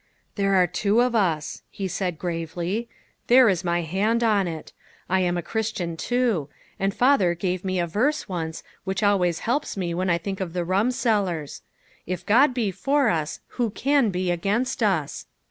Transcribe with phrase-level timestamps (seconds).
[0.33, 2.89] "There are two of us," he said gravely."
[3.27, 4.73] There is my hand on it.
[5.07, 6.49] I am a Christian, too.
[6.79, 10.53] And father gave me a verse once, which always helps me when I think of
[10.53, 15.27] the rumsellers:* If God be for us, who can be against us